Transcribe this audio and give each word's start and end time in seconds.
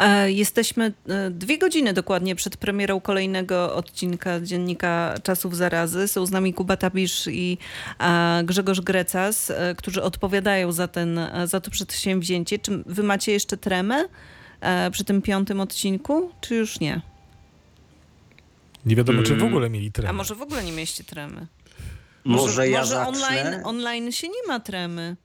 E, 0.00 0.32
Jesteśmy 0.32 0.92
e, 1.08 1.30
dwie 1.30 1.58
godziny 1.58 1.92
dokładnie 1.92 2.34
przed 2.34 2.56
premierą 2.56 3.00
kolejnego 3.00 3.74
odcinka 3.74 4.40
Dziennika 4.40 5.14
Czasów 5.22 5.56
Zarazy. 5.56 6.08
Są 6.08 6.26
z 6.26 6.30
nami 6.30 6.54
Kuba 6.54 6.76
Tabisz 6.76 7.26
i 7.26 7.58
e, 7.98 8.42
Grzegorz 8.44 8.80
Grecas, 8.80 9.52
którzy 9.76 10.02
odpowiadają 10.02 10.72
za, 10.72 10.88
ten, 10.88 11.20
za 11.44 11.60
to 11.60 11.70
przedsięwzięcie. 11.70 12.58
Czy 12.58 12.82
wy 12.86 13.02
macie 13.02 13.32
jeszcze 13.32 13.56
tremę 13.56 14.04
przy 14.92 15.04
tym 15.04 15.22
piątym 15.22 15.60
odcinku, 15.60 16.30
czy 16.40 16.54
już 16.54 16.80
nie? 16.80 17.00
Nie 18.86 18.96
wiadomo, 18.96 19.22
czy 19.22 19.28
w 19.34 19.38
Mm. 19.38 19.46
ogóle 19.46 19.70
mieli 19.70 19.92
tremę. 19.92 20.10
A 20.10 20.12
może 20.12 20.34
w 20.34 20.42
ogóle 20.42 20.64
nie 20.64 20.72
mieliście 20.72 21.04
tremy? 21.04 21.46
Może, 22.24 22.68
ja 22.68 22.78
może 22.78 22.90
zacznę. 22.90 23.08
online, 23.28 23.60
online 23.64 24.12
się 24.12 24.28
nie 24.28 24.42
ma 24.48 24.60
tremy. 24.60 25.16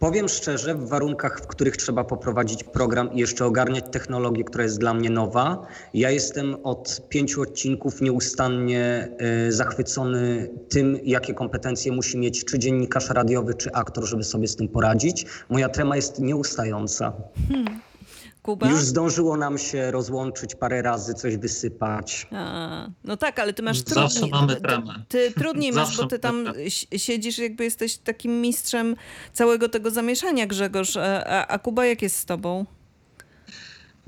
Powiem 0.00 0.28
szczerze, 0.28 0.74
w 0.74 0.88
warunkach, 0.88 1.40
w 1.40 1.46
których 1.46 1.76
trzeba 1.76 2.04
poprowadzić 2.04 2.64
program 2.64 3.12
i 3.12 3.20
jeszcze 3.20 3.46
ogarniać 3.46 3.84
technologię, 3.92 4.44
która 4.44 4.64
jest 4.64 4.78
dla 4.80 4.94
mnie 4.94 5.10
nowa, 5.10 5.66
ja 5.94 6.10
jestem 6.10 6.56
od 6.62 7.08
pięciu 7.08 7.42
odcinków 7.42 8.00
nieustannie 8.00 9.08
y, 9.48 9.52
zachwycony 9.52 10.50
tym, 10.68 10.98
jakie 11.04 11.34
kompetencje 11.34 11.92
musi 11.92 12.18
mieć 12.18 12.44
czy 12.44 12.58
dziennikarz 12.58 13.10
radiowy, 13.10 13.54
czy 13.54 13.72
aktor, 13.72 14.04
żeby 14.04 14.24
sobie 14.24 14.48
z 14.48 14.56
tym 14.56 14.68
poradzić. 14.68 15.26
Moja 15.48 15.68
trema 15.68 15.96
jest 15.96 16.18
nieustająca. 16.18 17.12
Kuba? 18.42 18.68
Już 18.70 18.80
zdążyło 18.80 19.36
nam 19.36 19.58
się 19.58 19.90
rozłączyć 19.90 20.54
parę 20.54 20.82
razy, 20.82 21.14
coś 21.14 21.36
wysypać. 21.36 22.26
A, 22.32 22.86
no 23.04 23.16
tak, 23.16 23.38
ale 23.38 23.52
ty 23.52 23.62
masz 23.62 23.78
Zawsze 23.78 24.20
trudniej. 24.20 24.30
mamy 24.30 24.54
ty- 24.54 24.60
tremę. 24.60 25.02
Ty 25.08 25.32
trudniej 25.32 25.72
masz, 25.72 25.86
Zawsze 25.86 26.02
bo 26.02 26.08
ty 26.08 26.18
tam 26.18 26.42
mamy 26.42 26.70
si- 26.70 26.98
siedzisz, 26.98 27.38
jakby 27.38 27.64
jesteś 27.64 27.96
takim 27.98 28.40
mistrzem 28.40 28.96
całego 29.32 29.68
tego 29.68 29.90
zamieszania, 29.90 30.46
Grzegorz. 30.46 30.96
A, 30.96 31.24
a, 31.26 31.46
a 31.46 31.58
Kuba, 31.58 31.86
jak 31.86 32.02
jest 32.02 32.16
z 32.16 32.24
tobą? 32.24 32.64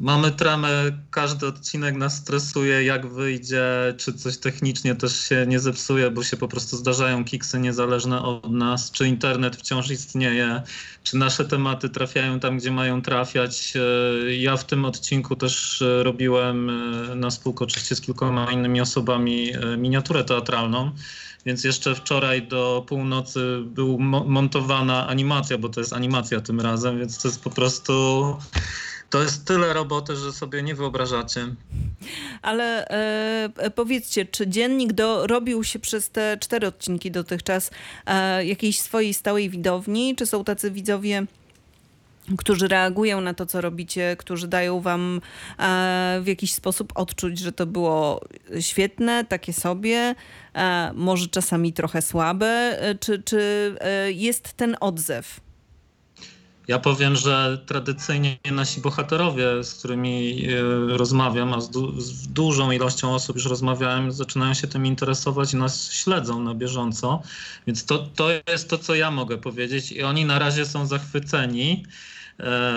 Mamy 0.02 0.30
tremę, 0.30 0.68
każdy 1.10 1.46
odcinek 1.46 1.94
nas 1.94 2.16
stresuje, 2.16 2.84
jak 2.84 3.06
wyjdzie, 3.06 3.64
czy 3.98 4.12
coś 4.12 4.38
technicznie 4.38 4.94
też 4.94 5.20
się 5.20 5.44
nie 5.48 5.60
zepsuje, 5.60 6.10
bo 6.10 6.22
się 6.24 6.36
po 6.36 6.48
prostu 6.48 6.76
zdarzają 6.76 7.24
kiksy 7.24 7.58
niezależne 7.58 8.22
od 8.22 8.50
nas, 8.52 8.90
czy 8.90 9.08
internet 9.08 9.56
wciąż 9.56 9.90
istnieje, 9.90 10.62
czy 11.02 11.16
nasze 11.16 11.44
tematy 11.44 11.88
trafiają 11.88 12.40
tam, 12.40 12.58
gdzie 12.58 12.70
mają 12.70 13.02
trafiać. 13.02 13.72
E, 14.26 14.34
Ja 14.34 14.56
w 14.56 14.64
tym 14.66 14.84
odcinku 14.84 15.36
też 15.36 15.82
e, 15.82 16.02
robiłem 16.02 16.70
e, 16.70 17.14
na 17.14 17.30
spółkę 17.30 17.64
oczywiście 17.64 17.96
z 17.96 18.00
kilkoma 18.00 18.52
innymi 18.52 18.80
osobami 18.80 19.52
miniaturę 19.78 20.24
teatralną. 20.24 20.90
Więc 21.46 21.64
jeszcze 21.64 21.94
wczoraj 21.94 22.46
do 22.48 22.84
północy 22.88 23.58
był 23.64 23.98
mo- 23.98 24.24
montowana 24.24 25.06
animacja, 25.08 25.58
bo 25.58 25.68
to 25.68 25.80
jest 25.80 25.92
animacja 25.92 26.40
tym 26.40 26.60
razem, 26.60 26.98
więc 26.98 27.18
to 27.22 27.28
jest 27.28 27.42
po 27.42 27.50
prostu 27.50 27.92
to 29.12 29.22
jest 29.22 29.44
tyle 29.44 29.72
roboty, 29.72 30.16
że 30.16 30.32
sobie 30.32 30.62
nie 30.62 30.74
wyobrażacie. 30.74 31.54
Ale 32.42 32.88
e, 33.56 33.70
powiedzcie, 33.70 34.24
czy 34.26 34.48
dziennik 34.48 34.92
dorobił 34.92 35.64
się 35.64 35.78
przez 35.78 36.10
te 36.10 36.38
cztery 36.40 36.66
odcinki 36.66 37.10
dotychczas 37.10 37.70
e, 38.06 38.44
jakiejś 38.44 38.80
swojej 38.80 39.14
stałej 39.14 39.50
widowni? 39.50 40.16
Czy 40.16 40.26
są 40.26 40.44
tacy 40.44 40.70
widzowie, 40.70 41.26
którzy 42.38 42.68
reagują 42.68 43.20
na 43.20 43.34
to, 43.34 43.46
co 43.46 43.60
robicie, 43.60 44.16
którzy 44.18 44.48
dają 44.48 44.80
wam 44.80 45.20
e, 45.58 46.20
w 46.22 46.26
jakiś 46.26 46.54
sposób 46.54 46.92
odczuć, 46.94 47.38
że 47.38 47.52
to 47.52 47.66
było 47.66 48.20
świetne, 48.60 49.24
takie 49.24 49.52
sobie, 49.52 50.14
e, 50.54 50.92
może 50.94 51.28
czasami 51.28 51.72
trochę 51.72 52.02
słabe? 52.02 52.46
E, 52.82 52.94
Czy, 52.94 53.22
czy 53.22 53.74
e, 53.80 54.12
jest 54.12 54.52
ten 54.52 54.76
odzew? 54.80 55.40
Ja 56.68 56.78
powiem, 56.78 57.16
że 57.16 57.62
tradycyjnie 57.66 58.38
nasi 58.52 58.80
bohaterowie, 58.80 59.64
z 59.64 59.74
którymi 59.74 60.46
e, 60.48 60.96
rozmawiam, 60.96 61.52
a 61.52 61.60
z, 61.60 61.70
du- 61.70 62.00
z 62.00 62.28
dużą 62.28 62.70
ilością 62.70 63.14
osób 63.14 63.36
już 63.36 63.46
rozmawiałem, 63.46 64.12
zaczynają 64.12 64.54
się 64.54 64.66
tym 64.66 64.86
interesować 64.86 65.52
i 65.52 65.56
nas 65.56 65.92
śledzą 65.92 66.40
na 66.40 66.54
bieżąco. 66.54 67.22
Więc 67.66 67.84
to, 67.84 67.98
to 67.98 68.28
jest 68.48 68.68
to, 68.68 68.78
co 68.78 68.94
ja 68.94 69.10
mogę 69.10 69.38
powiedzieć. 69.38 69.92
I 69.92 70.02
oni 70.02 70.24
na 70.24 70.38
razie 70.38 70.66
są 70.66 70.86
zachwyceni. 70.86 71.84
E, 72.40 72.72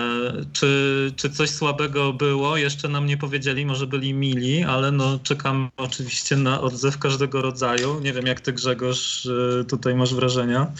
czy, 0.52 1.12
czy 1.16 1.30
coś 1.30 1.50
słabego 1.50 2.12
było? 2.12 2.56
Jeszcze 2.56 2.88
nam 2.88 3.06
nie 3.06 3.16
powiedzieli, 3.16 3.66
może 3.66 3.86
byli 3.86 4.14
mili, 4.14 4.64
ale 4.64 4.92
no, 4.92 5.18
czekamy 5.22 5.68
oczywiście 5.76 6.36
na 6.36 6.60
odzew 6.60 6.98
każdego 6.98 7.42
rodzaju. 7.42 8.00
Nie 8.00 8.12
wiem, 8.12 8.26
jak 8.26 8.40
ty 8.40 8.52
Grzegorz 8.52 9.26
e, 9.26 9.64
tutaj 9.64 9.94
masz 9.94 10.14
wrażenia. 10.14 10.72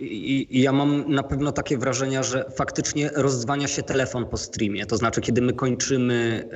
I, 0.00 0.46
I 0.50 0.62
ja 0.62 0.72
mam 0.72 1.04
na 1.14 1.22
pewno 1.22 1.52
takie 1.52 1.78
wrażenia, 1.78 2.22
że 2.22 2.44
faktycznie 2.56 3.10
rozdzwania 3.14 3.68
się 3.68 3.82
telefon 3.82 4.26
po 4.26 4.36
streamie. 4.36 4.86
To 4.86 4.96
znaczy, 4.96 5.20
kiedy 5.20 5.42
my 5.42 5.52
kończymy, 5.52 6.48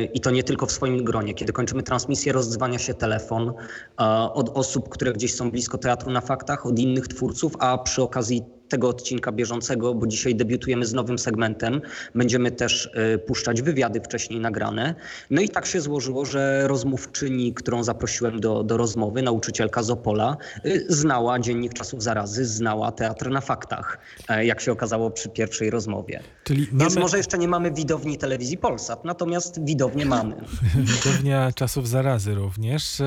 yy, 0.00 0.04
i 0.14 0.20
to 0.20 0.30
nie 0.30 0.42
tylko 0.42 0.66
w 0.66 0.72
swoim 0.72 1.04
gronie, 1.04 1.34
kiedy 1.34 1.52
kończymy 1.52 1.82
transmisję, 1.82 2.32
rozdzwania 2.32 2.78
się 2.78 2.94
telefon 2.94 3.48
e, 3.48 4.04
od 4.32 4.48
osób, 4.48 4.88
które 4.88 5.12
gdzieś 5.12 5.34
są 5.34 5.50
blisko 5.50 5.78
teatru 5.78 6.10
na 6.10 6.20
faktach, 6.20 6.66
od 6.66 6.78
innych 6.78 7.08
twórców, 7.08 7.52
a 7.58 7.78
przy 7.78 8.02
okazji 8.02 8.42
tego 8.68 8.88
odcinka 8.88 9.32
bieżącego, 9.32 9.94
bo 9.94 10.06
dzisiaj 10.06 10.34
debiutujemy 10.34 10.86
z 10.86 10.92
nowym 10.92 11.18
segmentem. 11.18 11.80
Będziemy 12.14 12.50
też 12.50 12.90
y, 13.14 13.18
puszczać 13.18 13.62
wywiady 13.62 14.00
wcześniej 14.00 14.40
nagrane. 14.40 14.94
No 15.30 15.40
i 15.40 15.48
tak 15.48 15.66
się 15.66 15.80
złożyło, 15.80 16.24
że 16.24 16.68
rozmówczyni, 16.68 17.54
którą 17.54 17.82
zaprosiłem 17.82 18.40
do, 18.40 18.62
do 18.62 18.76
rozmowy, 18.76 19.22
nauczycielka 19.22 19.82
z 19.82 19.90
Opola, 19.90 20.36
y, 20.66 20.86
znała 20.88 21.38
Dziennik 21.38 21.74
Czasów 21.74 22.02
Zarazy, 22.02 22.44
znała 22.44 22.92
Teatr 22.92 23.30
na 23.30 23.40
Faktach, 23.40 23.98
e, 24.28 24.46
jak 24.46 24.60
się 24.60 24.72
okazało 24.72 25.10
przy 25.10 25.28
pierwszej 25.28 25.70
rozmowie. 25.70 26.20
Czyli 26.44 26.66
Więc 26.72 26.94
mamy 26.94 27.00
może 27.00 27.16
jeszcze 27.16 27.38
nie 27.38 27.48
mamy 27.48 27.70
widowni 27.70 28.18
telewizji 28.18 28.58
Polsat, 28.58 29.04
natomiast 29.04 29.64
widownię 29.64 30.06
mamy. 30.06 30.36
widownia 31.04 31.52
czasów 31.54 31.88
zarazy 31.88 32.34
również. 32.34 33.02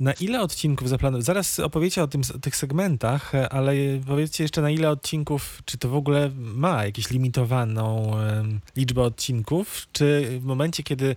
Na 0.00 0.12
ile 0.12 0.40
odcinków 0.40 0.88
zaplanowano? 0.88 1.22
Zaraz 1.24 1.60
opowiecie 1.60 2.02
o 2.02 2.06
tym, 2.06 2.22
tych 2.22 2.56
segmentach, 2.56 3.34
e, 3.34 3.48
ale 3.52 3.72
powiedzcie 4.06 4.44
jeszcze 4.44 4.62
na 4.62 4.70
ile 4.70 4.90
odcinków, 4.90 5.62
czy 5.64 5.78
to 5.78 5.88
w 5.88 5.94
ogóle 5.94 6.30
ma 6.36 6.84
jakąś 6.86 7.10
limitowaną 7.10 8.12
liczbę 8.76 9.02
odcinków, 9.02 9.86
czy 9.92 10.38
w 10.40 10.44
momencie, 10.44 10.82
kiedy 10.82 11.16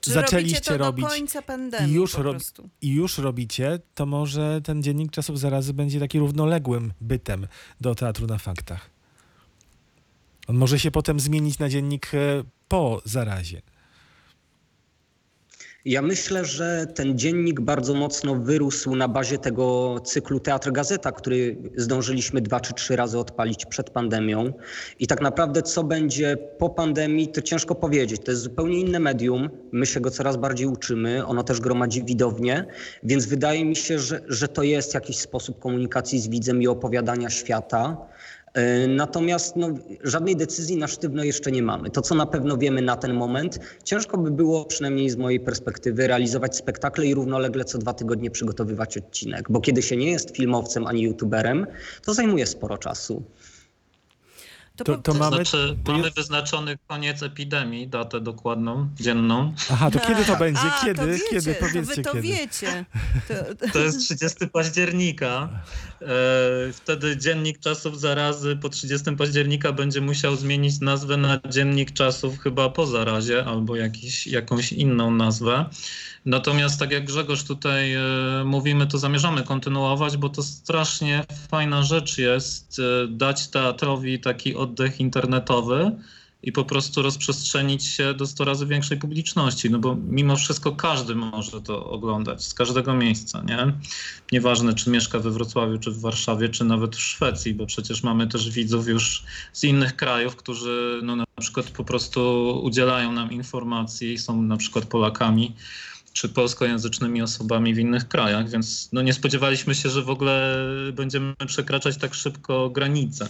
Czy 0.00 0.10
zaczęliście 0.10 0.60
to 0.60 0.76
robić 0.78 1.04
do 1.04 1.10
końca 1.10 1.42
pandemii 1.42 1.90
i 1.92 1.94
już, 1.94 2.14
ro- 2.14 2.34
i 2.82 2.88
już 2.92 3.18
robicie, 3.18 3.78
to 3.94 4.06
może 4.06 4.60
ten 4.64 4.82
dziennik 4.82 5.10
czasów 5.12 5.38
zarazy 5.40 5.74
będzie 5.74 6.00
taki 6.00 6.18
równoległym 6.18 6.92
bytem 7.00 7.46
do 7.80 7.94
teatru 7.94 8.26
na 8.26 8.38
faktach. 8.38 8.90
On 10.46 10.56
może 10.56 10.78
się 10.78 10.90
potem 10.90 11.20
zmienić 11.20 11.58
na 11.58 11.68
dziennik 11.68 12.14
e, 12.14 12.18
po 12.68 13.02
zarazie. 13.04 13.62
Ja 15.84 16.02
myślę, 16.02 16.44
że 16.44 16.86
ten 16.94 17.18
dziennik 17.18 17.60
bardzo 17.60 17.94
mocno 17.94 18.34
wyrósł 18.34 18.96
na 18.96 19.08
bazie 19.08 19.38
tego 19.38 19.96
cyklu 20.04 20.40
Teatr 20.40 20.72
Gazeta, 20.72 21.12
który 21.12 21.56
zdążyliśmy 21.76 22.40
dwa 22.40 22.60
czy 22.60 22.74
trzy 22.74 22.96
razy 22.96 23.18
odpalić 23.18 23.66
przed 23.66 23.90
pandemią. 23.90 24.52
I 24.98 25.06
tak 25.06 25.20
naprawdę, 25.20 25.62
co 25.62 25.84
będzie 25.84 26.36
po 26.58 26.70
pandemii, 26.70 27.28
to 27.28 27.42
ciężko 27.42 27.74
powiedzieć. 27.74 28.20
To 28.24 28.30
jest 28.30 28.42
zupełnie 28.42 28.80
inne 28.80 29.00
medium. 29.00 29.50
My 29.72 29.86
się 29.86 30.00
go 30.00 30.10
coraz 30.10 30.36
bardziej 30.36 30.66
uczymy. 30.66 31.26
Ono 31.26 31.42
też 31.42 31.60
gromadzi 31.60 32.04
widownię, 32.04 32.66
więc 33.02 33.26
wydaje 33.26 33.64
mi 33.64 33.76
się, 33.76 33.98
że, 33.98 34.20
że 34.28 34.48
to 34.48 34.62
jest 34.62 34.94
jakiś 34.94 35.18
sposób 35.18 35.58
komunikacji 35.58 36.20
z 36.20 36.28
widzem 36.28 36.62
i 36.62 36.66
opowiadania 36.66 37.30
świata. 37.30 37.96
E, 38.54 38.88
Natomiast 38.88 39.56
no, 39.56 39.68
żadnej 40.04 40.36
decyzji 40.36 40.76
na 40.76 40.86
sztywno 40.86 41.24
jeszcze 41.24 41.52
nie 41.52 41.62
mamy. 41.62 41.90
To, 41.90 42.02
co 42.02 42.14
na 42.14 42.26
pewno 42.26 42.56
wiemy 42.56 42.82
na 42.82 42.96
ten 42.96 43.14
moment, 43.14 43.60
ciężko 43.84 44.18
by 44.18 44.30
było, 44.30 44.64
przynajmniej 44.64 45.10
z 45.10 45.16
mojej 45.16 45.40
perspektywy, 45.40 46.06
realizować 46.06 46.56
spektakle 46.56 47.06
i 47.06 47.14
równolegle 47.14 47.64
co 47.64 47.78
dwa 47.78 47.94
tygodnie 47.94 48.30
przygotowywać 48.30 48.98
odcinek. 48.98 49.50
Bo 49.50 49.60
kiedy 49.60 49.82
się 49.82 49.96
nie 49.96 50.10
jest 50.10 50.36
filmowcem 50.36 50.86
ani 50.86 51.02
youtuberem, 51.02 51.66
to 52.04 52.14
zajmuje 52.14 52.46
sporo 52.46 52.78
czasu. 52.78 53.22
To, 54.76 54.84
To- 54.84 54.94
to 54.96 55.02
To 55.12 55.14
mamy- 55.14 55.36
znaczy, 55.36 55.76
to 55.84 55.92
mamy 55.92 56.04
jest- 56.04 56.16
wyznaczony 56.16 56.78
koniec 56.86 57.22
epidemii, 57.22 57.88
datę 57.88 58.20
dokładną, 58.20 58.88
dzienną. 59.00 59.54
Aha, 59.72 59.90
to 59.90 60.00
kiedy 60.00 60.24
to 60.24 60.36
będzie? 60.46 60.60
A, 60.60 60.84
kiedy? 60.84 61.00
to 61.00 61.06
wiecie, 61.06 61.24
kiedy? 61.30 61.54
to 61.54 61.60
Powiedzcie 61.60 61.94
wy 61.96 62.02
to 62.02 62.12
kiedy. 62.12 62.22
wiecie. 62.22 62.84
To, 63.62 63.68
To 63.72 63.78
jest 63.78 64.00
30 64.00 64.46
października. 64.52 65.48
E, 66.02 66.06
Wtedy 66.72 67.16
Dziennik 67.16 67.58
Czasów 67.60 68.00
Zarazy 68.00 68.56
po 68.56 68.68
30 68.68 69.16
października 69.16 69.72
będzie 69.72 70.00
musiał 70.00 70.36
zmienić 70.36 70.80
nazwę 70.80 71.16
na 71.16 71.40
Dziennik 71.50 71.92
Czasów 71.92 72.38
chyba 72.38 72.70
po 72.70 72.86
zarazie 72.86 73.44
albo 73.44 73.76
jakiś, 73.76 74.26
jakąś 74.26 74.72
inną 74.72 75.10
nazwę. 75.10 75.64
Natomiast 76.24 76.78
tak 76.78 76.92
jak 76.92 77.04
Grzegorz 77.04 77.44
tutaj 77.44 77.94
e, 77.94 78.00
mówimy, 78.44 78.86
to 78.86 78.98
zamierzamy 78.98 79.42
kontynuować, 79.42 80.16
bo 80.16 80.28
to 80.28 80.42
strasznie 80.42 81.24
fajna 81.48 81.82
rzecz 81.82 82.18
jest 82.18 82.78
e, 82.78 83.08
dać 83.08 83.48
teatrowi 83.48 84.20
taki 84.20 84.54
oddech 84.54 85.00
internetowy 85.00 85.90
i 86.42 86.52
po 86.52 86.64
prostu 86.64 87.02
rozprzestrzenić 87.02 87.84
się 87.84 88.14
do 88.14 88.26
100 88.26 88.44
razy 88.44 88.66
większej 88.66 88.98
publiczności, 88.98 89.70
no 89.70 89.78
bo 89.78 89.96
mimo 90.08 90.36
wszystko 90.36 90.72
każdy 90.72 91.14
może 91.14 91.62
to 91.62 91.90
oglądać 91.90 92.44
z 92.44 92.54
każdego 92.54 92.94
miejsca, 92.94 93.42
nie? 93.42 93.72
Nieważne 94.32 94.74
czy 94.74 94.90
mieszka 94.90 95.18
we 95.18 95.30
Wrocławiu, 95.30 95.78
czy 95.78 95.90
w 95.90 96.00
Warszawie, 96.00 96.48
czy 96.48 96.64
nawet 96.64 96.96
w 96.96 97.00
Szwecji, 97.00 97.54
bo 97.54 97.66
przecież 97.66 98.02
mamy 98.02 98.26
też 98.26 98.50
widzów 98.50 98.88
już 98.88 99.24
z 99.52 99.64
innych 99.64 99.96
krajów, 99.96 100.36
którzy 100.36 101.00
no 101.02 101.16
na 101.16 101.24
przykład 101.40 101.70
po 101.70 101.84
prostu 101.84 102.50
udzielają 102.64 103.12
nam 103.12 103.32
informacji, 103.32 104.18
są 104.18 104.42
na 104.42 104.56
przykład 104.56 104.84
Polakami, 104.84 105.54
czy 106.14 106.28
polskojęzycznymi 106.28 107.22
osobami 107.22 107.74
w 107.74 107.78
innych 107.78 108.08
krajach, 108.08 108.48
więc 108.48 108.88
no 108.92 109.02
nie 109.02 109.12
spodziewaliśmy 109.12 109.74
się, 109.74 109.88
że 109.88 110.02
w 110.02 110.10
ogóle 110.10 110.56
będziemy 110.92 111.34
przekraczać 111.46 111.96
tak 111.96 112.14
szybko 112.14 112.70
granice. 112.70 113.26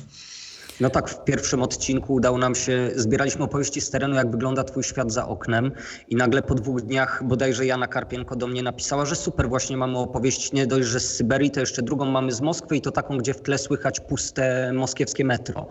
No 0.81 0.91
tak, 0.91 1.11
w 1.11 1.25
pierwszym 1.25 1.63
odcinku 1.63 2.15
udało 2.15 2.39
nam 2.39 2.55
się, 2.55 2.91
zbieraliśmy 2.97 3.45
opowieści 3.45 3.81
z 3.81 3.91
terenu, 3.91 4.15
jak 4.15 4.31
wygląda 4.31 4.65
twój 4.65 4.83
świat 4.83 5.13
za 5.13 5.29
oknem 5.29 5.73
i 6.09 6.17
nagle 6.17 6.43
po 6.43 6.55
dwóch 6.55 6.83
dniach 6.83 7.23
bodajże 7.25 7.67
Jana 7.67 7.87
Karpienko 7.87 8.37
do 8.37 8.47
mnie 8.47 8.63
napisała, 8.63 9.07
że 9.07 9.17
super, 9.17 9.49
właśnie 9.49 9.77
mamy 9.77 9.99
opowieść 9.99 10.53
nie 10.53 10.67
dość, 10.67 10.89
że 10.89 11.01
z 11.01 11.17
Syberii, 11.17 11.51
to 11.51 11.61
jeszcze 11.61 11.83
drugą 11.83 12.05
mamy 12.05 12.33
z 12.33 12.41
Moskwy 12.41 12.77
i 12.77 12.81
to 12.81 12.91
taką, 12.91 13.19
gdzie 13.19 13.35
w 13.35 13.41
tle 13.41 13.59
słychać 13.59 14.01
puste 14.01 14.73
moskiewskie 14.73 15.25
metro. 15.25 15.69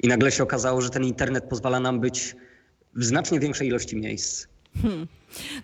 I 0.00 0.08
nagle 0.08 0.32
się 0.32 0.42
okazało, 0.42 0.80
że 0.80 0.90
ten 0.90 1.04
internet 1.04 1.44
pozwala 1.44 1.80
nam 1.80 2.00
być 2.00 2.36
w 2.94 3.04
znacznie 3.04 3.40
większej 3.40 3.68
ilości 3.68 3.96
miejsc. 3.96 4.46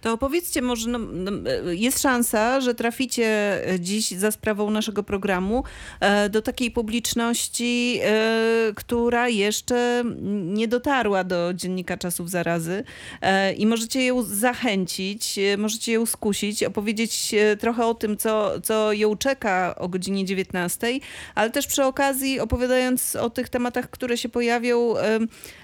To 0.01 0.13
opowiedzcie 0.13 0.63
może, 0.63 0.91
no, 0.91 0.99
no, 0.99 1.31
jest 1.71 2.03
szansa, 2.03 2.61
że 2.61 2.75
traficie 2.75 3.61
dziś 3.81 4.11
za 4.11 4.31
sprawą 4.31 4.71
naszego 4.71 5.03
programu 5.03 5.65
e, 6.01 6.29
do 6.29 6.43
takiej 6.43 6.71
publiczności, 6.71 8.01
e, 8.03 8.73
która 8.75 9.29
jeszcze 9.29 10.05
nie 10.33 10.69
dotarła 10.69 11.25
do 11.25 11.55
Dziennika 11.55 11.97
Czasów 11.97 12.31
Zarazy 12.31 12.85
e, 13.21 13.53
i 13.53 13.67
możecie 13.67 14.07
ją 14.07 14.23
zachęcić, 14.23 15.39
e, 15.39 15.57
możecie 15.57 15.93
ją 15.93 16.07
skusić, 16.07 16.63
opowiedzieć 16.65 17.35
e, 17.35 17.57
trochę 17.57 17.87
o 17.87 17.95
tym, 17.95 18.17
co, 18.17 18.61
co 18.61 18.93
ją 18.93 19.17
czeka 19.17 19.75
o 19.79 19.89
godzinie 19.89 20.25
19, 20.25 20.99
ale 21.35 21.51
też 21.51 21.67
przy 21.67 21.85
okazji 21.85 22.41
opowiadając 22.41 23.17
o 23.17 23.31
tych 23.31 23.49
tematach, 23.49 23.91
które 23.91 24.17
się 24.17 24.29
pojawią, 24.29 24.97
e, 24.97 25.19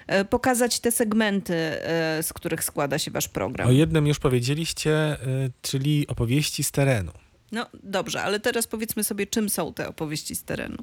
e, 0.07 0.25
pokazać 0.25 0.79
te 0.79 0.91
segmenty, 0.91 1.53
e, 1.53 2.23
z 2.23 2.33
których 2.33 2.63
składa 2.63 2.99
się 2.99 3.11
wasz 3.11 3.27
program. 3.27 3.67
Jednym 3.91 4.07
już 4.07 4.19
powiedzieliście, 4.19 5.17
y, 5.27 5.51
czyli 5.61 6.07
opowieści 6.07 6.63
z 6.63 6.71
terenu. 6.71 7.11
No 7.51 7.65
dobrze, 7.83 8.23
ale 8.23 8.39
teraz 8.39 8.67
powiedzmy 8.67 9.03
sobie, 9.03 9.27
czym 9.27 9.49
są 9.49 9.73
te 9.73 9.87
opowieści 9.87 10.35
z 10.35 10.43
terenu. 10.43 10.77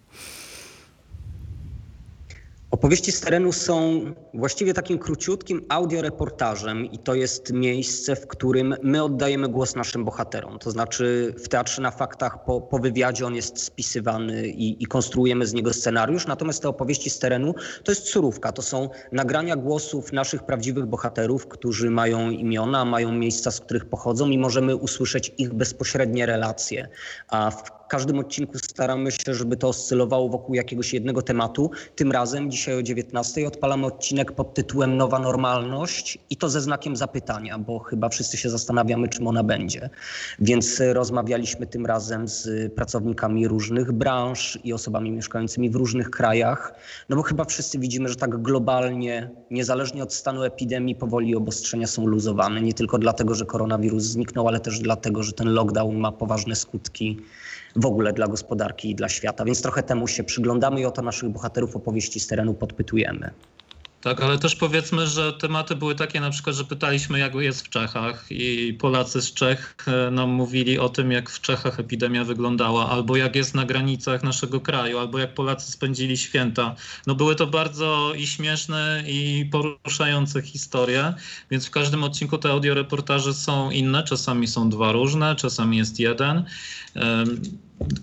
Opowieści 2.79 3.13
z 3.13 3.21
terenu 3.21 3.53
są 3.53 4.01
właściwie 4.35 4.75
takim 4.75 4.99
króciutkim 4.99 5.67
audioreportażem 5.69 6.85
i 6.85 6.99
to 6.99 7.15
jest 7.15 7.53
miejsce, 7.53 8.17
w 8.17 8.27
którym 8.27 8.75
my 8.83 9.03
oddajemy 9.03 9.49
głos 9.49 9.77
naszym 9.77 10.05
bohaterom. 10.05 10.59
To 10.59 10.71
znaczy 10.71 11.35
w 11.39 11.49
Teatrze 11.49 11.83
na 11.83 11.91
Faktach 11.91 12.45
po, 12.45 12.61
po 12.61 12.79
wywiadzie 12.79 13.27
on 13.27 13.35
jest 13.35 13.63
spisywany 13.63 14.49
i, 14.49 14.83
i 14.83 14.87
konstruujemy 14.87 15.47
z 15.47 15.53
niego 15.53 15.73
scenariusz, 15.73 16.27
natomiast 16.27 16.63
te 16.63 16.69
opowieści 16.69 17.11
z 17.11 17.19
terenu 17.19 17.55
to 17.85 17.93
jest 17.93 18.09
surówka, 18.09 18.53
to 18.53 18.63
są 18.63 18.89
nagrania 19.13 19.57
głosów 19.57 20.13
naszych 20.13 20.43
prawdziwych 20.43 20.87
bohaterów, 20.87 21.47
którzy 21.47 21.91
mają 21.91 22.31
imiona, 22.31 22.85
mają 22.85 23.13
miejsca, 23.13 23.51
z 23.51 23.61
których 23.61 23.85
pochodzą 23.85 24.31
i 24.31 24.39
możemy 24.39 24.77
usłyszeć 24.77 25.35
ich 25.39 25.55
bezpośrednie 25.55 26.27
relacje. 26.27 26.89
A 27.29 27.51
w 27.51 27.78
każdym 27.89 28.19
odcinku 28.19 28.59
staramy 28.59 29.13
się, 29.13 29.35
żeby 29.35 29.57
to 29.57 29.69
oscylowało 29.69 30.29
wokół 30.29 30.55
jakiegoś 30.55 30.93
jednego 30.93 31.23
tematu. 31.23 31.71
Tym 31.97 32.13
razem 32.13 32.51
dzisiaj 32.51 32.75
o 32.75 32.83
19 32.83 33.47
odpalamy 33.47 33.87
odcinek 33.87 34.33
pod 34.33 34.55
tytułem 34.55 34.97
Nowa 34.97 35.19
Normalność 35.19 36.19
i 36.31 36.37
to 36.37 36.49
ze 36.49 36.61
znakiem 36.61 36.97
zapytania, 36.97 37.59
bo 37.59 37.79
chyba 37.79 38.09
wszyscy 38.09 38.37
się 38.37 38.51
zastanawiamy, 38.51 39.09
czym 39.09 39.27
ona 39.27 39.45
będzie. 39.45 39.91
Więc 40.39 40.83
rozmawialiśmy 40.93 41.67
tym 41.67 41.87
razem 41.87 42.29
z 42.29 42.73
pracownikami 42.75 43.49
różnych 43.49 43.93
branż 43.93 44.59
i 44.65 44.73
osobami 44.73 45.11
mieszkającymi 45.11 45.71
w 45.71 45.75
różnych 45.75 46.11
krajach, 46.11 46.75
no 47.09 47.17
bo 47.17 47.23
chyba 47.23 47.45
wszyscy 47.45 47.79
widzimy, 47.79 48.09
że 48.09 48.17
tak 48.17 48.43
globalnie, 48.43 49.31
niezależnie 49.51 50.03
od 50.03 50.15
stanu 50.15 50.43
epidemii, 50.43 50.95
powoli 50.95 51.37
obostrzenia 51.37 51.87
są 51.87 52.07
luzowane. 52.07 52.61
Nie 52.61 52.75
tylko 52.75 52.99
dlatego, 52.99 53.35
że 53.35 53.47
koronawirus 53.47 54.03
zniknął, 54.03 54.49
ale 54.49 54.61
też 54.61 54.81
dlatego, 54.81 55.23
że 55.23 55.33
ten 55.33 55.49
lockdown 55.49 55.97
ma 55.97 56.13
poważne 56.13 56.57
skutki 56.57 57.19
w 57.77 57.87
ogóle 57.87 58.13
dla 58.13 58.27
gospodarki 58.27 58.91
i 58.91 58.95
dla 58.95 59.09
świata. 59.09 59.45
Więc 59.45 59.63
trochę 59.63 59.83
temu 59.83 60.07
się 60.07 60.25
przyglądamy 60.25 60.81
i 60.81 60.85
oto 60.85 61.03
naszych 61.03 61.29
bohaterów 61.29 61.77
opowieści 61.77 62.21
z 62.21 62.27
terenu 62.27 62.55
podpytujemy. 62.55 63.31
Tak, 64.01 64.23
ale 64.23 64.39
też 64.39 64.57
powiedzmy, 64.57 65.07
że 65.07 65.33
tematy 65.33 65.77
były 65.77 65.95
takie 65.95 66.21
na 66.21 66.31
przykład, 66.31 66.57
że 66.57 66.65
pytaliśmy 66.65 67.19
jak 67.19 67.35
jest 67.35 67.67
w 67.67 67.69
Czechach 67.69 68.27
i 68.31 68.75
Polacy 68.81 69.23
z 69.23 69.35
Czech 69.35 69.77
e, 69.87 70.11
nam 70.11 70.31
mówili 70.31 70.79
o 70.79 70.89
tym, 70.89 71.13
jak 71.13 71.31
w 71.31 71.41
Czechach 71.41 71.81
epidemia 71.81 72.25
wyglądała, 72.25 72.91
albo 72.91 73.17
jak 73.17 73.37
jest 73.37 73.55
na 73.55 73.65
granicach 73.65 74.23
naszego 74.23 74.61
kraju, 74.61 74.99
albo 74.99 75.19
jak 75.19 75.35
Polacy 75.35 75.73
spędzili 75.73 76.17
święta. 76.17 76.75
No 77.07 77.15
były 77.15 77.35
to 77.35 77.47
bardzo 77.47 78.13
i 78.17 78.27
śmieszne 78.27 79.05
i 79.07 79.49
poruszające 79.53 80.43
historie, 80.43 81.15
więc 81.51 81.67
w 81.67 81.71
każdym 81.71 82.05
odcinku 82.05 82.39
te 82.39 82.51
audioreportaże 82.51 83.35
są 83.35 83.71
inne, 83.71 84.03
czasami 84.03 84.47
są 84.47 84.71
dwa 84.71 84.93
różne, 84.93 85.37
czasami 85.37 85.77
jest 85.77 86.01
jeden. 86.01 86.45
Em, 86.95 87.41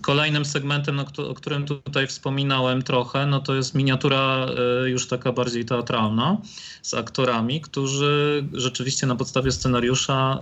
Kolejnym 0.00 0.44
segmentem, 0.44 0.96
no, 0.96 1.04
o 1.30 1.34
którym 1.34 1.66
tutaj 1.66 2.06
wspominałem 2.06 2.82
trochę, 2.82 3.26
no 3.26 3.40
to 3.40 3.54
jest 3.54 3.74
miniatura 3.74 4.46
e, 4.84 4.90
już 4.90 5.08
taka 5.08 5.32
bardziej 5.32 5.64
teatralna 5.64 6.36
z 6.82 6.94
aktorami, 6.94 7.60
którzy 7.60 8.44
rzeczywiście 8.52 9.06
na 9.06 9.16
podstawie 9.16 9.52
scenariusza 9.52 10.40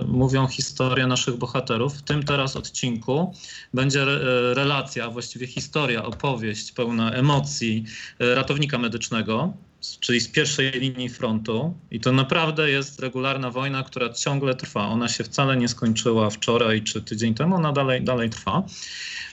e, 0.00 0.04
mówią 0.06 0.46
historię 0.46 1.06
naszych 1.06 1.36
bohaterów. 1.36 1.94
W 1.94 2.02
tym 2.02 2.22
teraz 2.22 2.56
odcinku 2.56 3.34
będzie 3.74 4.02
e, 4.02 4.54
relacja, 4.54 5.04
a 5.04 5.10
właściwie 5.10 5.46
historia, 5.46 6.04
opowieść 6.04 6.72
pełna 6.72 7.12
emocji 7.12 7.84
ratownika 8.18 8.78
medycznego, 8.78 9.52
czyli 10.00 10.20
z 10.20 10.28
pierwszej 10.28 10.70
linii 10.70 11.08
frontu. 11.08 11.74
I 11.90 12.00
to 12.00 12.12
naprawdę 12.12 12.70
jest 12.70 13.00
regularna 13.00 13.50
wojna, 13.50 13.82
która 13.82 14.12
ciągle 14.12 14.54
trwa. 14.54 14.88
Ona 14.88 15.08
się 15.08 15.24
wcale 15.24 15.56
nie 15.56 15.68
skończyła 15.68 16.30
wczoraj 16.30 16.82
czy 16.82 17.02
tydzień 17.02 17.34
temu, 17.34 17.56
ona 17.56 17.72
dalej, 17.72 18.02
dalej 18.02 18.30
trwa. 18.30 18.62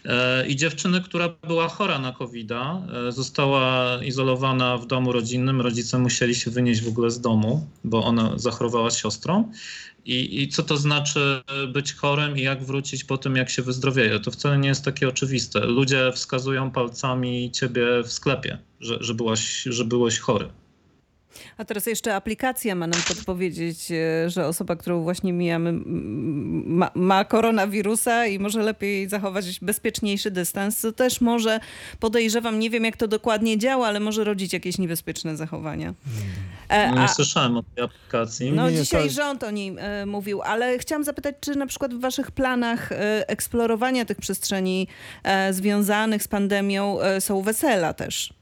E, 0.06 0.48
I 0.48 0.56
dziewczyny, 0.56 1.02
która 1.02 1.30
była 1.48 1.68
chora 1.68 2.00
na 2.00 2.14
covid 2.14 2.50
została 3.10 4.00
izolowana 4.04 4.78
w 4.78 4.88
domu 4.88 5.12
rodzinnym. 5.12 5.62
Rodzice 5.62 6.00
musieli 6.00 6.36
się 6.36 6.52
wynieść 6.52 6.82
w 6.82 6.88
ogóle 6.88 7.12
z 7.12 7.22
domu, 7.22 7.68
bo 7.84 8.04
ona 8.04 8.38
zachorowała 8.38 8.90
z 8.90 8.98
siostrą. 8.98 9.52
I, 10.06 10.42
I 10.42 10.48
co 10.48 10.64
to 10.64 10.78
znaczy 10.78 11.42
być 11.74 11.94
chorym 11.94 12.38
i 12.38 12.42
jak 12.42 12.64
wrócić 12.64 13.04
po 13.04 13.18
tym, 13.18 13.36
jak 13.36 13.50
się 13.50 13.62
wyzdrowieje? 13.62 14.20
To 14.20 14.32
wcale 14.32 14.58
nie 14.58 14.70
jest 14.70 14.86
takie 14.86 15.10
oczywiste. 15.10 15.60
Ludzie 15.60 16.12
wskazują 16.12 16.72
palcami 16.72 17.52
ciebie 17.52 17.86
w 18.04 18.12
sklepie, 18.12 18.58
że, 18.80 18.98
że, 19.02 19.14
byłaś, 19.14 19.64
że 19.64 19.86
byłeś 19.86 20.20
chory. 20.20 20.50
A 21.58 21.66
teraz 21.66 21.86
jeszcze 21.86 22.16
aplikacja 22.16 22.76
ma 22.76 22.88
nam 22.88 23.02
podpowiedzieć, 23.08 23.92
e, 23.92 24.30
że 24.30 24.48
osoba, 24.48 24.76
którą 24.76 25.04
właśnie 25.04 25.34
mijamy, 25.34 25.74
ma, 26.66 26.92
ma 26.96 27.26
koronawirusa 27.26 28.26
i 28.26 28.40
może 28.40 28.64
lepiej 28.64 29.10
zachować 29.10 29.60
bezpieczniejszy 29.60 30.32
dystans. 30.32 30.82
To 30.82 30.92
też 30.92 31.22
może, 31.22 31.60
podejrzewam, 32.00 32.60
nie 32.60 32.70
wiem 32.70 32.86
jak 32.86 32.98
to 32.98 33.08
dokładnie 33.08 33.58
działa, 33.58 33.88
ale 33.88 34.00
może 34.00 34.24
rodzić 34.24 34.54
jakieś 34.54 34.78
niebezpieczne 34.78 35.38
zachowania. 35.38 35.94
E, 36.70 36.90
No 36.90 36.96
nie 36.96 37.02
a- 37.02 37.08
słyszałem 37.08 37.58
o 37.58 37.64
tej 37.64 37.84
aplikacji. 37.84 38.52
No 38.52 38.70
Nie, 38.70 38.78
dzisiaj 38.78 39.04
to- 39.04 39.10
rząd 39.14 39.44
o 39.44 39.52
niej 39.52 39.76
e, 39.78 40.06
mówił, 40.06 40.42
ale 40.42 40.80
chciałam 40.80 41.04
zapytać, 41.04 41.36
czy 41.42 41.56
na 41.56 41.68
przykład 41.68 41.94
w 41.94 42.00
waszych 42.00 42.32
planach 42.32 42.92
e, 42.92 43.30
eksplorowania 43.30 44.06
tych 44.06 44.18
przestrzeni 44.18 44.88
e, 45.24 45.54
związanych 45.54 46.24
z 46.24 46.28
pandemią 46.28 47.02
e, 47.02 47.22
są 47.22 47.42
wesela 47.42 47.94
też, 47.94 48.34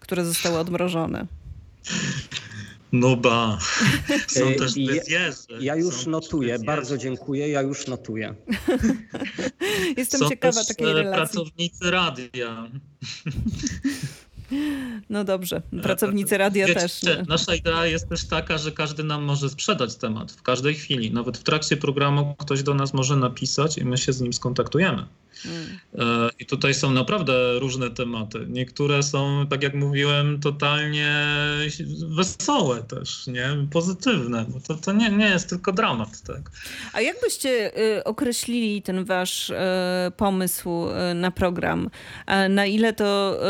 które 0.00 0.24
zostały 0.24 0.58
odmrożone. 0.58 1.26
No 3.00 3.16
ba. 3.16 3.58
Są 4.28 4.46
E, 4.48 4.54
też 4.54 4.76
ja- 4.76 4.86
fryzjerze. 4.92 5.36
Ja 5.60 5.76
już 5.76 6.06
notuję, 6.06 6.58
bardzo 6.58 6.98
dziękuję, 6.98 7.48
ja 7.48 7.62
już 7.62 7.86
notuję. 7.86 8.34
Jestem 9.96 10.20
Są 10.20 10.28
ciekawa 10.28 10.58
też 10.58 10.66
takiej 10.66 10.90
e, 10.90 10.92
relacji. 10.92 11.16
pracownicy 11.34 11.90
radia. 11.90 12.70
No 15.10 15.24
dobrze, 15.24 15.62
pracownicy 15.82 16.38
radia 16.38 16.66
Wiecie, 16.66 16.80
też. 16.80 17.02
Nie? 17.02 17.24
Nasza 17.28 17.54
idea 17.54 17.86
jest 17.86 18.08
też 18.08 18.24
taka, 18.24 18.58
że 18.58 18.72
każdy 18.72 19.04
nam 19.04 19.24
może 19.24 19.50
sprzedać 19.50 19.94
temat 19.94 20.32
w 20.32 20.42
każdej 20.42 20.74
chwili. 20.74 21.10
Nawet 21.10 21.38
w 21.38 21.42
trakcie 21.42 21.76
programu 21.76 22.34
ktoś 22.38 22.62
do 22.62 22.74
nas 22.74 22.94
może 22.94 23.16
napisać 23.16 23.78
i 23.78 23.84
my 23.84 23.98
się 23.98 24.12
z 24.12 24.20
nim 24.20 24.32
skontaktujemy. 24.32 25.06
E, 25.44 26.28
I 26.38 26.46
tutaj 26.46 26.74
są 26.74 26.90
naprawdę 26.90 27.58
różne 27.58 27.90
tematy. 27.90 28.46
Niektóre 28.48 29.02
są, 29.02 29.46
tak 29.50 29.62
jak 29.62 29.74
mówiłem, 29.74 30.40
totalnie 30.40 31.26
wesołe 32.16 32.82
też, 32.82 33.26
nie? 33.26 33.48
Pozytywne, 33.70 34.46
to, 34.66 34.74
to 34.74 34.92
nie, 34.92 35.10
nie 35.10 35.26
jest 35.26 35.48
tylko 35.48 35.72
dramat, 35.72 36.22
tak? 36.22 36.50
A 36.92 37.00
jak 37.00 37.16
byście 37.22 37.78
y, 37.98 38.04
określili 38.04 38.82
ten 38.82 39.04
wasz 39.04 39.50
y, 39.50 39.54
pomysł 40.16 40.70
y, 41.10 41.14
na 41.14 41.30
program? 41.30 41.90
Na 42.48 42.66
ile 42.66 42.92
to 42.92 43.40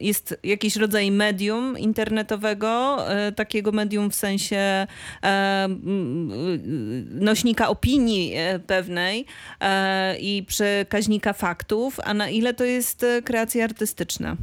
jest 0.00 0.38
jakiś 0.42 0.76
rodzaj 0.76 1.10
medium 1.10 1.78
internetowego, 1.78 2.98
takiego 3.36 3.72
medium 3.72 4.10
w 4.10 4.14
sensie 4.14 4.86
nośnika 7.10 7.68
opinii 7.68 8.34
pewnej 8.66 9.26
i 10.20 10.44
przekaźnika 10.48 11.32
faktów, 11.36 12.00
a 12.04 12.14
na 12.14 12.28
ile 12.28 12.54
to 12.54 12.64
jest 12.64 13.02
e, 13.02 13.22
kreacja 13.22 13.64
artystyczna? 13.64 14.36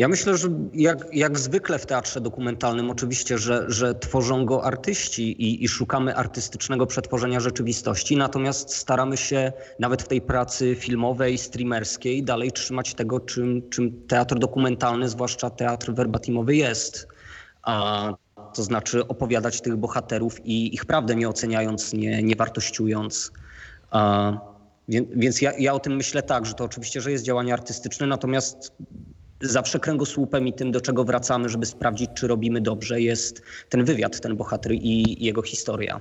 Ja 0.00 0.08
myślę, 0.08 0.36
że 0.36 0.48
jak, 0.74 1.06
jak 1.12 1.38
zwykle 1.38 1.78
w 1.78 1.86
teatrze 1.86 2.20
dokumentalnym, 2.20 2.90
oczywiście, 2.90 3.38
że, 3.38 3.64
że 3.68 3.94
tworzą 3.94 4.44
go 4.44 4.64
artyści 4.64 5.42
i, 5.42 5.64
i 5.64 5.68
szukamy 5.68 6.16
artystycznego 6.16 6.86
przetworzenia 6.86 7.40
rzeczywistości, 7.40 8.16
natomiast 8.16 8.74
staramy 8.74 9.16
się 9.16 9.52
nawet 9.78 10.02
w 10.02 10.08
tej 10.08 10.20
pracy 10.20 10.74
filmowej, 10.74 11.38
streamerskiej 11.38 12.22
dalej 12.22 12.52
trzymać 12.52 12.94
tego, 12.94 13.20
czym, 13.20 13.68
czym 13.70 14.06
teatr 14.06 14.38
dokumentalny, 14.38 15.08
zwłaszcza 15.08 15.50
teatr 15.50 15.92
verbatimowy 15.92 16.56
jest. 16.56 17.08
A, 17.62 18.14
to 18.54 18.62
znaczy 18.62 19.08
opowiadać 19.08 19.60
tych 19.60 19.76
bohaterów 19.76 20.46
i 20.46 20.74
ich 20.74 20.84
prawdę 20.84 21.14
nie 21.16 21.28
oceniając, 21.28 21.92
nie, 21.92 22.22
nie 22.22 22.36
wartościując. 22.36 23.32
Więc 24.88 25.42
ja, 25.42 25.52
ja 25.58 25.72
o 25.74 25.80
tym 25.80 25.96
myślę 25.96 26.22
tak, 26.22 26.46
że 26.46 26.54
to 26.54 26.64
oczywiście, 26.64 27.00
że 27.00 27.12
jest 27.12 27.24
działanie 27.24 27.52
artystyczne, 27.52 28.06
natomiast 28.06 28.72
zawsze 29.40 29.80
kręgosłupem 29.80 30.48
i 30.48 30.52
tym, 30.52 30.72
do 30.72 30.80
czego 30.80 31.04
wracamy, 31.04 31.48
żeby 31.48 31.66
sprawdzić, 31.66 32.10
czy 32.14 32.26
robimy 32.26 32.60
dobrze, 32.60 33.00
jest 33.00 33.42
ten 33.68 33.84
wywiad, 33.84 34.20
ten 34.20 34.36
bohater 34.36 34.72
i 34.72 35.24
jego 35.24 35.42
historia. 35.42 36.00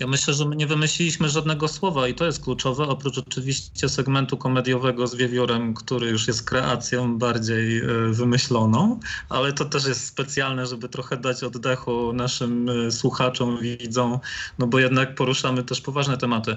Ja 0.00 0.06
myślę, 0.06 0.34
że 0.34 0.44
my 0.44 0.56
nie 0.56 0.66
wymyśliliśmy 0.66 1.28
żadnego 1.28 1.68
słowa 1.68 2.08
i 2.08 2.14
to 2.14 2.26
jest 2.26 2.44
kluczowe, 2.44 2.84
oprócz 2.84 3.18
oczywiście 3.18 3.88
segmentu 3.88 4.36
komediowego 4.36 5.06
z 5.06 5.14
wiewiórem, 5.14 5.74
który 5.74 6.08
już 6.08 6.26
jest 6.26 6.42
kreacją 6.42 7.18
bardziej 7.18 7.78
e, 7.78 7.84
wymyśloną, 8.10 9.00
ale 9.28 9.52
to 9.52 9.64
też 9.64 9.86
jest 9.86 10.06
specjalne, 10.06 10.66
żeby 10.66 10.88
trochę 10.88 11.16
dać 11.16 11.42
oddechu 11.42 12.12
naszym 12.12 12.68
e, 12.68 12.90
słuchaczom, 12.90 13.58
widzom, 13.60 14.18
no 14.58 14.66
bo 14.66 14.78
jednak 14.78 15.14
poruszamy 15.14 15.62
też 15.62 15.80
poważne 15.80 16.18
tematy. 16.18 16.56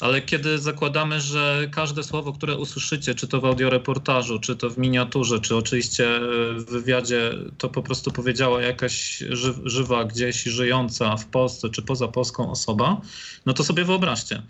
Ale 0.00 0.22
kiedy 0.22 0.58
zakładamy, 0.58 1.20
że 1.20 1.68
każde 1.72 2.02
słowo, 2.02 2.32
które 2.32 2.56
usłyszycie, 2.56 3.14
czy 3.14 3.28
to 3.28 3.40
w 3.40 3.44
audioreportażu, 3.44 4.38
czy 4.38 4.56
to 4.56 4.70
w 4.70 4.78
miniaturze, 4.78 5.40
czy 5.40 5.56
oczywiście 5.56 6.16
e, 6.16 6.20
w 6.54 6.64
wywiadzie, 6.64 7.32
to 7.58 7.68
po 7.68 7.82
prostu 7.82 8.10
powiedziała 8.10 8.62
jakaś 8.62 9.24
ży 9.30 9.54
żywa, 9.64 10.04
gdzieś 10.04 10.42
żyjąca 10.42 11.16
w 11.16 11.26
Polsce, 11.26 11.68
czy 11.68 11.82
poza 11.82 12.08
Polską 12.08 12.39
osoba, 12.48 13.00
no 13.46 13.52
to 13.52 13.64
sobie 13.64 13.84
wyobraźcie. 13.84 14.42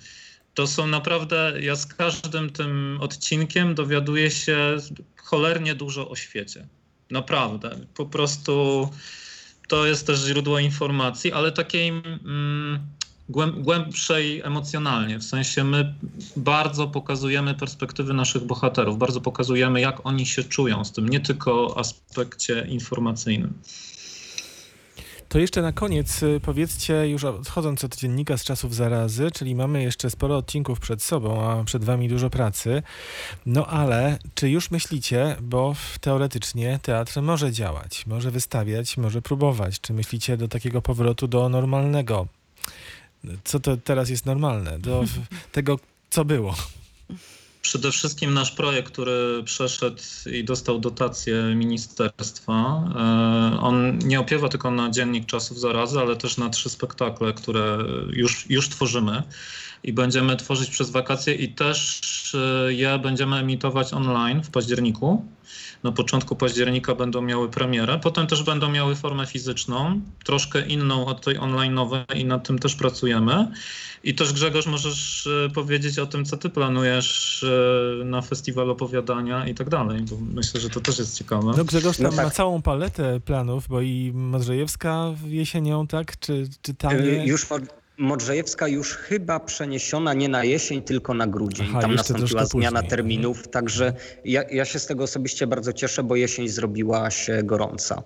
To 0.55 0.67
są 0.67 0.87
naprawdę, 0.87 1.53
ja 1.61 1.77
z 1.77 1.87
każdym 1.87 2.51
tym 2.51 2.99
odcinkiem 3.01 3.75
dowiaduję 3.75 4.31
się 4.31 4.77
cholernie 5.17 5.75
dużo 5.75 6.11
o 6.11 6.17
świecie. 6.17 6.67
Naprawdę. 7.11 7.79
Po 7.95 8.07
prostu 8.07 8.89
to 9.69 9.87
jest 9.87 10.07
też 10.07 10.21
źródło 10.21 10.59
informacji, 10.59 11.33
ale 11.33 11.53
takiej 11.53 11.89
mm, 11.89 12.81
głębszej 13.57 14.41
emocjonalnie. 14.41 15.19
W 15.19 15.25
sensie 15.25 15.65
my 15.65 15.95
bardzo 16.37 16.89
pokazujemy 16.89 17.55
perspektywy 17.55 18.15
naszych 18.15 18.45
bohaterów, 18.45 18.99
bardzo 18.99 19.21
pokazujemy, 19.21 19.81
jak 19.81 20.07
oni 20.07 20.27
się 20.27 20.45
czują 20.45 20.85
z 20.85 20.93
tym, 20.93 21.09
nie 21.09 21.21
tylko 21.21 21.79
aspekcie 21.79 22.67
informacyjnym. 22.69 23.55
To 25.31 25.39
jeszcze 25.39 25.63
na 25.63 25.73
koniec 25.73 26.23
y, 26.23 26.41
powiedzcie, 26.43 27.09
już 27.09 27.25
odchodząc 27.25 27.85
od 27.85 27.97
dziennika 27.97 28.37
z 28.37 28.45
czasów 28.45 28.75
zarazy, 28.75 29.31
czyli 29.31 29.55
mamy 29.55 29.83
jeszcze 29.83 30.11
sporo 30.11 30.37
odcinków 30.37 30.81
przed 30.81 31.03
sobą, 31.03 31.51
a 31.51 31.65
przed 31.65 31.85
wami 31.85 32.09
dużo 32.09 32.31
pracy. 32.31 32.83
No 33.47 33.67
ale 33.67 34.19
czy 34.35 34.51
już 34.51 34.71
myślicie, 34.71 35.37
bo 35.43 35.75
teoretycznie 36.01 36.79
teatr 36.83 37.23
może 37.23 37.53
działać, 37.53 38.07
może 38.07 38.31
wystawiać, 38.31 38.97
może 38.97 39.23
próbować. 39.23 39.81
Czy 39.81 39.93
myślicie 39.93 40.37
do 40.37 40.49
takiego 40.49 40.83
powrotu 40.83 41.29
do 41.29 41.49
normalnego? 41.49 42.27
Co 43.45 43.61
to 43.61 43.77
teraz 43.77 44.09
jest 44.09 44.27
normalne? 44.27 44.79
Do 44.79 45.05
tego, 45.53 45.79
co 46.11 46.25
było? 46.25 46.55
Przede 47.71 47.91
wszystkim 47.91 48.35
nasz 48.35 48.51
projekt, 48.51 48.93
który 48.93 49.43
przeszedł 49.45 50.03
i 50.33 50.45
dostał 50.45 50.79
dotację 50.79 51.55
ministerstwa, 51.57 52.53
e, 52.53 53.61
on 53.61 53.99
nie 53.99 54.21
opiewa 54.21 54.49
tylko 54.49 54.71
na 54.71 54.91
dziennik 54.91 55.27
czasów 55.27 55.61
zarazy, 55.61 56.01
ale 56.01 56.17
też 56.17 56.37
na 56.37 56.49
trzy 56.49 56.71
spektakle, 56.71 57.33
które 57.33 57.79
już, 58.13 58.51
już 58.51 58.69
tworzymy 58.69 59.23
i 59.85 59.93
będziemy 59.93 60.37
tworzyć 60.37 60.71
przez 60.71 60.91
wakacje 60.91 61.35
i 61.35 61.49
też 61.49 62.01
e, 62.35 62.73
je 62.73 62.99
będziemy 62.99 63.37
emitować 63.37 63.93
online 63.93 64.43
w 64.43 64.51
październiku. 64.51 65.25
Na 65.83 65.93
początku 65.93 66.37
października 66.37 66.95
będą 66.95 67.23
miały 67.23 67.49
premierę, 67.49 67.99
potem 68.03 68.27
też 68.27 68.43
będą 68.43 68.71
miały 68.71 68.95
formę 68.97 69.27
fizyczną, 69.27 70.01
troszkę 70.25 70.67
inną 70.67 71.07
od 71.07 71.25
tej 71.25 71.39
online'owej 71.39 72.17
i 72.17 72.25
nad 72.25 72.47
tym 72.47 72.59
też 72.59 72.75
pracujemy. 72.75 73.49
I 74.05 74.15
też 74.15 74.33
Grzegorz 74.33 74.67
możesz 74.67 75.27
e, 75.47 75.51
powiedzieć 75.51 75.99
o 75.99 76.07
tym, 76.07 76.25
co 76.25 76.37
ty 76.37 76.51
planujesz 76.51 77.43
e, 78.01 78.05
na 78.05 78.23
festiwal 78.23 78.71
opowiadania 78.71 79.47
i 79.49 79.55
tak 79.55 79.69
dalej, 79.69 80.03
bo 80.03 80.17
myślę, 80.35 80.61
że 80.61 80.71
to 80.71 80.81
też 80.81 80.99
jest 80.99 81.19
ciekawe. 81.19 81.53
No 81.57 81.65
Grzegorz 81.65 81.97
tam 81.97 82.05
No 82.07 82.13
tak. 82.13 82.25
ma 82.25 82.31
całą 82.31 82.63
paletę 82.63 83.21
planów, 83.21 83.69
bo 83.69 83.81
i 83.81 84.13
Modrzejewska 84.15 85.05
jesienią, 85.25 85.87
tak? 85.87 86.19
Czy, 86.19 86.49
czy 86.63 86.75
tam 86.75 86.93
Y? 86.97 87.23
Już 87.27 87.51
Mo- 87.51 87.80
Modrzejewska 88.01 88.69
już 88.69 88.95
chyba 88.97 89.41
przeniesiona 89.41 90.15
nie 90.15 90.29
na 90.29 90.45
jesień, 90.45 90.83
tylko 90.83 91.15
na 91.15 91.27
grudzień. 91.27 91.67
Aha, 91.71 91.81
Tam 91.81 91.95
nastąpiła 91.95 92.45
zmiana 92.47 92.79
później. 92.81 92.91
terminów, 92.91 93.49
także 93.49 93.93
ja, 94.25 94.43
ja 94.51 94.65
się 94.65 94.79
z 94.79 94.87
tego 94.87 95.05
osobiście 95.05 95.47
bardzo 95.47 95.73
cieszę, 95.73 96.03
bo 96.03 96.17
jesień 96.17 96.49
zrobiła 96.49 97.11
się 97.11 97.43
gorąca 97.43 98.03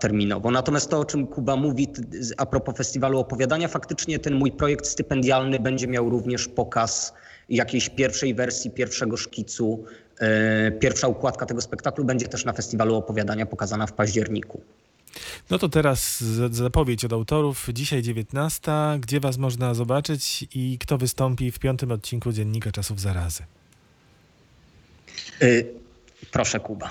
terminowo. 0.00 0.50
Natomiast 0.50 0.90
to, 0.90 1.00
o 1.00 1.04
czym 1.04 1.26
Kuba 1.26 1.56
mówi 1.56 1.88
a 2.36 2.46
propos 2.46 2.76
festiwalu 2.76 3.18
opowiadania, 3.18 3.68
faktycznie 3.68 4.18
ten 4.18 4.34
mój 4.34 4.52
projekt 4.52 4.86
stypendialny 4.86 5.60
będzie 5.60 5.86
miał 5.88 6.10
również 6.10 6.48
pokaz 6.48 7.14
jakiejś 7.48 7.88
pierwszej 7.88 8.34
wersji, 8.34 8.70
pierwszego 8.70 9.16
szkicu. 9.16 9.84
E, 10.20 10.72
Pierwsza 10.72 11.08
układka 11.08 11.46
tego 11.46 11.60
spektaklu 11.60 12.04
będzie 12.04 12.28
też 12.28 12.44
na 12.44 12.52
festiwalu 12.52 12.94
opowiadania 12.94 13.46
pokazana 13.46 13.86
w 13.86 13.92
październiku. 13.92 14.60
No 15.50 15.58
to 15.58 15.68
teraz 15.68 16.20
zapowiedź 16.50 17.04
od 17.04 17.12
autorów. 17.12 17.68
Dzisiaj 17.72 18.02
19. 18.02 18.72
Gdzie 19.00 19.20
was 19.20 19.38
można 19.38 19.74
zobaczyć 19.74 20.44
i 20.54 20.78
kto 20.80 20.98
wystąpi 20.98 21.50
w 21.50 21.58
piątym 21.58 21.92
odcinku 21.92 22.32
Dziennika 22.32 22.72
Czasów 22.72 23.00
Zarazy? 23.00 23.42
Y, 25.42 25.74
Proszę, 26.30 26.60
Kuba. 26.60 26.90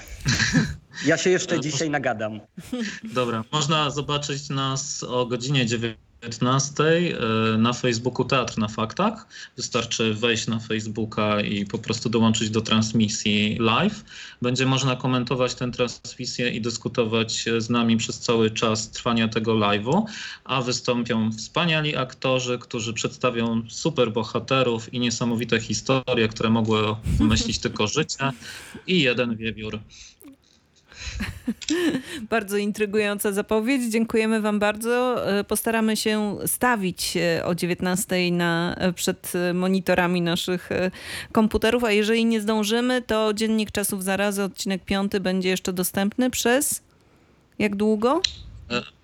Ja 1.05 1.17
się 1.17 1.29
jeszcze 1.29 1.55
E, 1.55 1.60
dzisiaj 1.60 1.89
nagadam. 1.89 2.39
Dobra, 3.13 3.44
można 3.51 3.89
zobaczyć 3.89 4.50
nas 4.50 5.03
o 5.03 5.25
godzinie 5.25 5.65
19 5.65 6.04
e, 6.25 7.58
na 7.58 7.74
Facebooku 7.74 8.25
Teatr 8.25 8.58
na 8.58 8.67
Faktach. 8.67 9.27
Wystarczy 9.58 10.13
wejść 10.13 10.48
na 10.48 10.60
Facebooka 10.60 11.41
i 11.41 11.65
po 11.65 11.77
prostu 11.77 12.10
dołączyć 12.10 12.50
do 12.50 12.62
transmisji 12.62 13.58
live. 13.60 14.03
Będzie 14.41 14.65
można 14.65 14.96
komentować 14.96 15.55
tę 15.55 15.72
transmisję 15.72 16.50
i 16.50 16.62
dyskutować 16.62 17.46
z 17.58 17.70
nami 17.70 17.98
przez 17.98 18.20
cały 18.20 18.51
czas 18.51 18.91
trwania 18.91 19.27
tego 19.27 19.53
live'u, 19.53 20.03
a 20.44 20.62
wystąpią 20.62 21.32
wspaniali 21.32 21.96
aktorzy, 21.96 22.60
którzy 22.60 22.94
przedstawią 22.94 23.62
super 23.70 24.12
bohaterów 24.12 24.94
i 24.94 25.00
niesamowite 25.00 25.60
historie, 25.60 26.27
które 26.27 26.50
mogły 26.50 26.96
wymyślić 27.03 27.60
tylko 27.60 27.88
życie 27.88 28.32
i 28.88 29.01
jeden 29.01 29.36
wiewiór. 29.36 29.79
Bardzo 32.29 32.57
intrygująca 32.57 33.31
zapowiedź. 33.31 33.91
Dziękujemy 33.91 34.41
Wam 34.41 34.59
bardzo. 34.59 35.25
E, 35.39 35.43
Postaramy 35.43 35.97
się 35.97 36.37
stawić 36.45 37.17
e, 37.17 37.45
o 37.45 37.55
19 37.55 38.31
na, 38.31 38.75
e, 38.77 38.93
przed 38.93 39.33
monitorami 39.53 40.21
naszych 40.21 40.69
komputerów, 41.31 41.83
a 41.83 41.91
jeżeli 41.91 42.25
nie 42.25 42.41
zdążymy, 42.41 43.01
to 43.01 43.33
Dziennik 43.33 43.71
Czasów 43.71 44.03
Zarazy, 44.03 44.43
odcinek 44.43 44.85
5 44.85 45.11
będzie 45.21 45.49
jeszcze 45.49 45.73
dostępny 45.73 46.29
przez 46.29 46.81
jak 47.59 47.75
długo? 47.75 48.21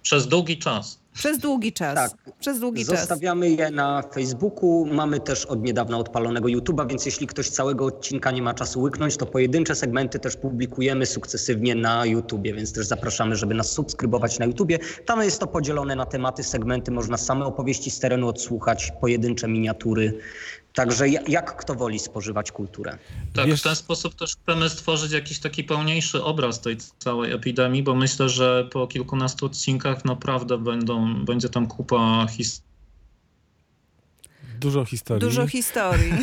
Przez 0.01 0.27
długi 0.27 0.57
czas. 0.57 1.00
Przez 1.13 1.38
długi 1.38 1.74
czas. 1.74 1.96
Tak. 1.96 2.36
Przez 2.39 2.60
długi 2.60 2.86
czas. 2.86 3.00
Zostawiamy 3.00 3.50
je 3.50 3.72
na 3.72 4.03
Facebooku. 4.13 4.86
Mamy 4.86 5.20
też 5.20 5.46
od 5.46 5.63
niedawna 5.63 5.98
odpalonego 5.98 6.48
YouTube'a, 6.48 6.89
więc 6.89 7.06
jeśli 7.06 7.27
ktoś 7.27 7.50
całego 7.50 7.86
odcinka 7.86 8.32
nie 8.32 8.41
ma 8.41 8.53
czasu 8.53 8.82
łyknąć, 8.82 9.18
to 9.18 9.25
pojedyncze 9.25 9.75
segmenty 9.75 10.20
też 10.20 10.38
publikujemy 10.38 11.06
sukcesywnie 11.06 11.75
na 11.75 12.06
YouTubie, 12.06 12.53
więc 12.53 12.74
też 12.74 12.86
zapraszamy, 12.86 13.36
żeby 13.36 13.53
nas 13.53 13.72
subskrybować 13.72 14.39
na 14.39 14.46
YouTubie. 14.46 14.80
Tam 15.06 15.22
jest 15.22 15.39
to 15.39 15.48
podzielone 15.48 15.96
na 15.96 16.06
tematy, 16.06 16.44
segmenty, 16.44 16.91
można 16.91 17.18
same 17.18 17.46
opowieści 17.46 17.91
z 17.91 18.00
terenu 18.00 18.27
odsłuchać, 18.27 18.91
pojedyncze 19.01 19.48
miniatury. 19.48 20.20
Także 20.74 21.10
ja- 21.10 21.22
jak 21.28 21.56
kto 21.58 21.75
woli 21.75 22.00
spożywać 22.00 22.51
kulturę. 22.51 22.98
Tak, 23.34 23.48
Wiesz- 23.48 23.60
w 23.60 23.63
ten 23.63 23.75
sposób 23.75 24.16
też 24.16 24.36
chcemy 24.44 24.70
stworzyć 24.70 25.12
jakiś 25.12 25.40
taki 25.40 25.63
pełniejszy 25.63 26.24
obraz 26.24 26.62
tej 26.62 26.78
całej 27.00 27.32
epidemii, 27.32 27.84
bo 27.84 27.96
myślę, 27.96 28.30
że 28.30 28.68
po 28.72 28.88
kilkunastu 28.88 29.46
odcinkach 29.46 30.06
naprawdę 30.06 30.58
będą, 30.58 31.25
będzie 31.25 31.50
tam 31.50 31.68
kupa 31.68 32.28
historii. 32.30 32.72
Dużo 34.60 34.86
historii. 34.86 35.22
Dużo 35.22 35.48
historii. 35.48 36.13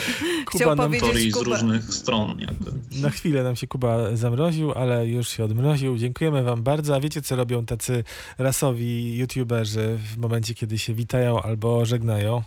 Chciał 0.54 0.76
nam 0.76 0.90
powiedzieć 0.92 1.34
z 1.34 1.42
różnych 1.42 1.94
stron 1.94 2.40
jakby. 2.40 2.72
Na 3.00 3.10
chwilę 3.10 3.42
nam 3.42 3.56
się 3.56 3.66
Kuba 3.66 4.16
zamroził, 4.16 4.72
ale 4.72 5.06
już 5.06 5.28
się 5.28 5.44
odmroził. 5.44 5.98
Dziękujemy 5.98 6.42
wam 6.42 6.62
bardzo. 6.62 6.94
A 6.96 7.00
wiecie, 7.00 7.22
co 7.22 7.36
robią 7.36 7.66
tacy 7.66 8.04
rasowi 8.38 9.16
youtuberzy 9.16 9.98
w 10.14 10.18
momencie, 10.18 10.54
kiedy 10.54 10.78
się 10.78 10.94
witają 10.94 11.42
albo 11.42 11.84
żegnają? 11.84 12.42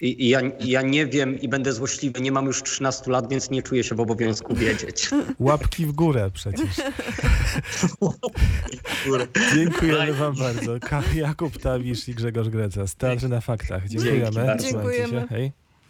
I, 0.00 0.24
i 0.24 0.28
ja, 0.28 0.40
ja 0.60 0.82
nie 0.82 1.06
wiem 1.06 1.40
i 1.40 1.48
będę 1.48 1.72
złośliwy, 1.72 2.20
nie 2.20 2.32
mam 2.32 2.46
już 2.46 2.62
13 2.62 3.10
lat, 3.10 3.30
więc 3.30 3.50
nie 3.50 3.62
czuję 3.62 3.84
się 3.84 3.94
w 3.94 4.00
obowiązku 4.00 4.54
wiedzieć. 4.54 5.10
Łapki 5.38 5.86
w 5.86 5.92
górę 5.92 6.30
przecież. 6.34 6.68
Dziękujemy 9.54 10.12
wam 10.12 10.34
bardzo. 10.34 10.76
Jakub 11.14 11.58
Tawisz 11.58 12.08
i 12.08 12.14
Grzegorz 12.14 12.48
Greca 12.48 12.84
Teatry 12.98 13.28
na 13.28 13.40
Faktach. 13.40 13.88
Dziękujemy. 13.88 14.56
Dziękujemy. 14.60 15.26
Hej. 15.28 15.63